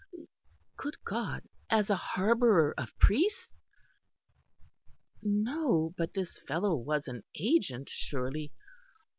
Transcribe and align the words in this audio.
Good 0.77 0.95
God, 1.05 1.43
as 1.69 1.91
a 1.91 1.95
harbourer 1.95 2.73
of 2.75 2.89
priests? 2.97 3.51
No, 5.21 5.93
but 5.95 6.15
this 6.15 6.39
fellow 6.47 6.75
was 6.75 7.07
an 7.07 7.21
agent, 7.35 7.87
surely. 7.87 8.51